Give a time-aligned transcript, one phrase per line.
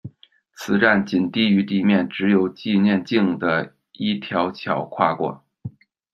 [0.55, 5.45] 此站仅低于地面，只有纪念径的一条桥跨过。